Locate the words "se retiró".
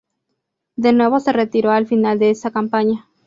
1.19-1.69